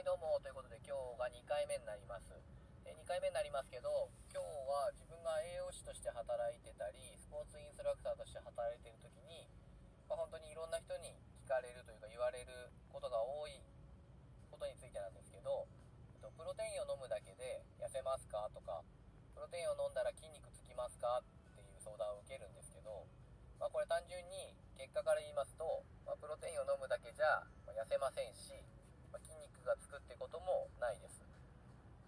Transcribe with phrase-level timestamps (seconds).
[0.00, 2.32] はいどうもということで今日が2回目になります。
[2.88, 9.44] え2回目になりますけど今日は自分が栄養士として働いてたりスポーツインストラクターとして働いてる時に、
[10.08, 13.60] まあ、本当にいろんな人に聞かれるというか言われることが多い
[14.48, 15.68] ことについてなんですけど
[16.16, 18.80] えっとプロテインを飲むだけで痩せますかとか
[19.36, 23.04] プロテインを飲んだら筋肉つきますかっていう相談を受けるんですけど、
[23.60, 28.56] まあ、これ単純に結果から言いますと、まあ、プロテインを飲むだけじゃ痩せませんし、
[29.70, 31.22] がつくってこともないです。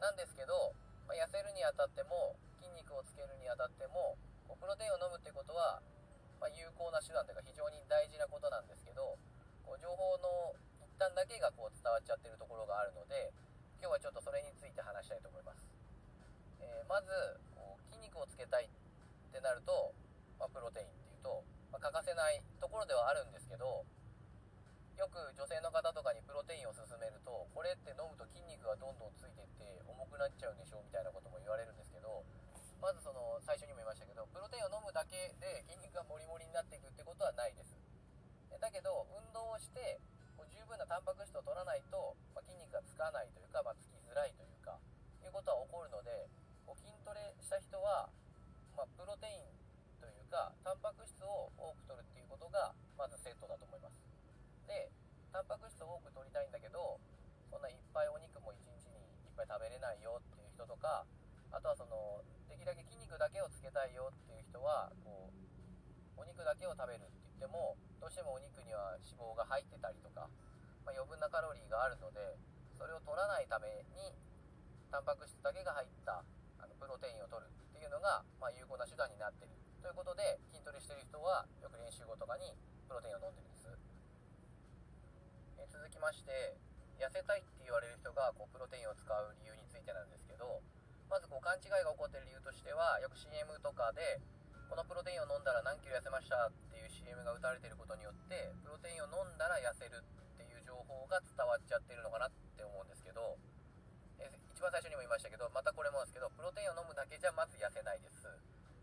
[0.03, 0.75] なんですけど、
[1.07, 4.19] ま痩せるにあたっても筋肉をつけるにあたっても
[4.59, 5.79] プロテインを飲むってことは、
[6.43, 9.15] ま有効な手段というか非常に大事なことなんですけど
[9.63, 13.31] こう情報の一端だけがこう伝わっちゃってるところがあるので
[13.79, 15.63] 今日はちょっとそれについて話したいと思います、
[16.59, 17.07] えー、まず
[17.55, 18.71] こう筋肉をつけたいっ
[19.31, 19.95] てなると、
[20.43, 23.87] まあ、プロテインっていうと、まあ、欠かせないところではあるんですけど
[25.03, 32.23] よく女性の方とかにプロテインを勧めるとこれって飲むと筋肉がどんどんついていって重くなっちゃうでしょみたいなことも言われるんですけど
[32.79, 37.75] まずその最初にも言いましたけどプロテインを飲むだけで筋肉がモリモリになっていくってことはないです。
[38.63, 39.99] だけど運動をして
[40.39, 44.79] こう十分なタンパク質を取らないと、まあ、筋肉がつかないというか、まあ、つきづらいというか
[45.19, 46.31] いうことは起こるので
[46.63, 48.07] こう筋トレした人は、
[48.79, 49.51] まあ、プロテイン
[49.99, 53.72] というかタンパク質を多く取るっていうことがまずセットだと思います。
[55.33, 57.01] タンパク質を多く取りたいんだけど
[57.49, 61.09] そんないっぱいお肉も1日にいっぱい食べれないよっていう人とか
[61.49, 62.21] あとはその
[62.53, 70.29] できるだけ筋肉だけをつけたいよっていう人はこうお肉だけを食べるって言ってもどうしてもお肉には脂肪が入ってたりとか、
[70.85, 72.37] まあ、余分なカロリーがあるので
[72.77, 74.13] それを取らないために
[74.93, 76.21] タンパク質だけが入った
[76.61, 79.57] あのプロテインを取るっていうのが、まあ、有効な手段になってる。
[79.81, 82.55] ということで筋トレしてる人はよく練習後とかに
[82.87, 83.92] プロテインを飲んでるんです。
[85.63, 86.59] え続きまして
[86.99, 90.59] 痩せたいって言われる人がこうプロテインを使う理由についてなんですけど
[91.07, 94.19] まずこう勘違いが起こっている理由としてはよく CM とかで
[94.67, 103.39] このプロテインを飲んだら何キロ痩せましたっていう CM が打たれていることによってプロテインを飲んだら痩せるっていう情報が伝わっちゃってるのかなって思うんですけど
[104.19, 108.27] え一番最初にも言いましたけどまたこれもですけどプロテインを飲むだけじゃまず痩せないです。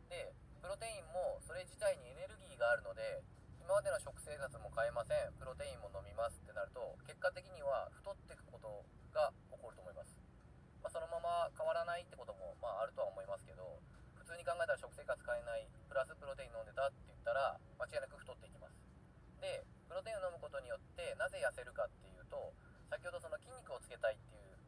[0.07, 0.31] で
[0.63, 3.22] プロテインもそれ自体にエネルギーがあるので
[3.61, 5.31] 今までの食生活も変えません。
[5.40, 8.84] プロテインも飲みますってなると結果的には太っていくこと
[9.16, 10.19] が起こると思います、
[10.84, 13.79] まあ、そのまま変わらないってことも、まあ、あるとは思いますけど
[14.19, 18.75] 普通に考えたら食生活変えないプラスプロテイン飲んでたって言ったら間違いなく太っていきます。
[19.40, 22.51] でプロテインを飲むことによってなぜ痩せるかっていうと
[22.91, 24.59] 先ほどその筋肉をつけたいっていう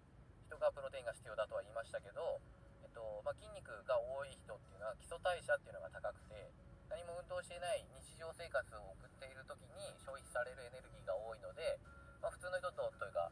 [0.47, 2.39] 人がプロテインが必要だとは言いましたけど、
[2.79, 6.47] えっとまあ、筋肉が多い人っていうのは基礎代謝っていうのが高くて
[6.91, 11.79] 何も運動していない日常生活を送っている時に消費されるエネルギーが多いので、
[12.19, 13.31] まあ、普通の人とというか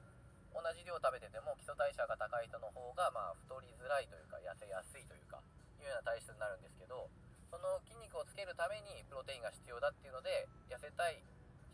[0.56, 5.44] 同じ量食べてても基礎代謝が高い人の方がまあ太りづらいというか痩せやすいというか
[5.84, 7.12] いうような体質になるんですけど
[7.52, 11.20] その筋肉をつけるためにプロテインが必要だっていうので痩せたい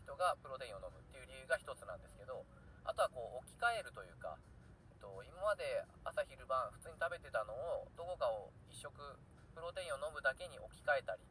[0.02, 2.42] 人がプロテインを飲むっていう理由が一つなんですけど
[2.82, 4.42] あとはこう置き換えるというか、
[4.90, 8.98] えっと、今まで朝昼晩普通に食べてたのをどこかを1食
[9.54, 11.26] プロテインを飲むだけに置き換えたり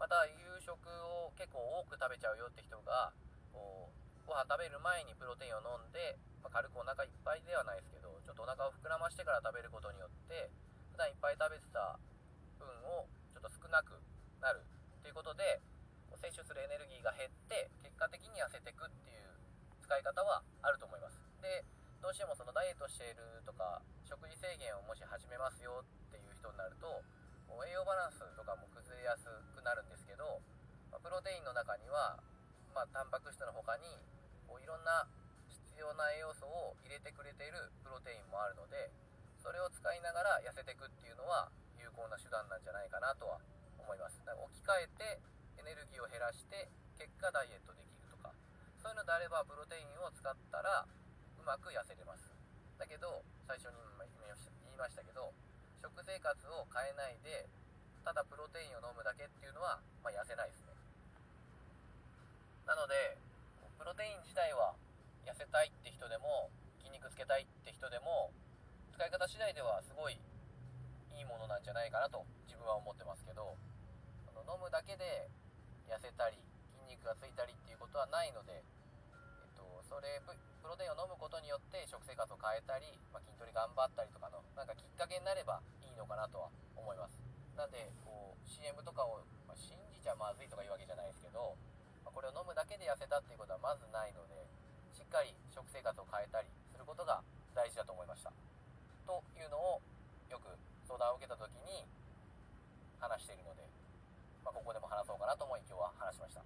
[0.00, 3.12] また夕食を結構多く食べちゃうよって人が
[3.52, 10.48] こうご飯食べる前にプロテインを飲んで、まあ、軽くお腹いっぱいではないですけどちょっとお腹を膨らましてから食べることによって
[10.88, 12.00] 普段いっぱい食べてた
[12.56, 12.64] 分
[12.96, 14.00] をちょっと少なく
[14.40, 14.64] なる
[15.04, 15.60] ということで
[16.16, 19.36] 摂取するエネルギーが減って結果的に痩せていくっていう
[19.84, 21.20] 使い方はあると思います。
[21.44, 21.60] で
[22.00, 27.04] どうしてもそのダイエットしているとか食事制限をもし始めますよっていう人になると
[27.66, 30.42] 栄養バランスとかも崩れやすくなるんですけど、
[30.90, 32.18] まプロテインの中には、
[32.74, 33.86] まあ、タンパク質の他に
[34.46, 35.06] こういろんな
[35.50, 38.90] 必要な栄養素を入れてくれているプロテインもあるので
[39.38, 43.40] それを使いながら痩せていくっていうのは有効な手段なんじゃないかなとは
[43.80, 44.20] 思います。
[44.22, 45.18] だから置き換えて
[45.58, 46.68] エネルギーを減らして
[47.00, 48.30] 結果ダイエットできるとか
[48.76, 52.28] そういうのであればプロテインを使ったらうまく痩せれます。
[52.76, 55.32] だけど最初に言いましたけど
[55.80, 57.48] 食生活を変えないで
[58.04, 60.72] ただプロテインを飲むだけっていうのは、まあ、痩せないですね。
[62.64, 63.18] なので
[63.76, 64.76] プロテイン自体は
[65.26, 66.48] 痩せたいって人でも
[66.78, 68.30] 筋肉つけたいって人でも
[68.92, 70.20] 使い方次第ではすごい
[71.16, 73.56] いいものなんじゃないかなと自分は思ってますけど
[74.46, 75.26] 飲むだけで
[75.90, 76.38] 痩せたり
[76.78, 80.22] 筋肉がついたりっていうことはないのでえっと、それ
[80.62, 85.49] プロテインを飲むことによって食生活を変えたり、まあ、筋トレ頑張ったりとかのなんかきっかけになれば
[86.20, 87.16] なとは思います。
[87.56, 91.56] なんでこう CM とかを、まあ、信じちゃまずいとかいうわけじゃないですけど、
[92.04, 94.44] まあ、これを飲むだけで痩せたっていうことはまずないので
[94.92, 97.24] しっかり食生活を変えたりすることが
[97.56, 98.32] 大事だと思いました。
[99.08, 99.80] というのを
[100.28, 100.52] よく
[100.84, 101.88] 相談を受けた時に
[103.00, 103.64] 話しているので、
[104.44, 106.44] まあ、ここでも話そうかなと思い今日は話しました、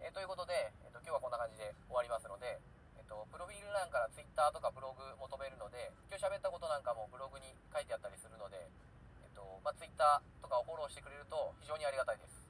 [0.00, 8.58] えー、ということで、えーと、今日はこんな感じで終わりますので、ーと、プロフィール欄から Twitter とかブログも飛べるので今日喋ったことなんかもブログに書いてあったりするので、
[9.22, 10.02] えーとまあ、Twitter
[10.42, 12.42] とかをフォローしてくれると非常にありがたいです、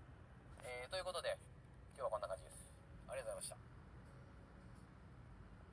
[0.64, 1.36] えー、ということで
[1.94, 2.68] 今日はこんな感じです。
[3.08, 3.75] ありがとうございました。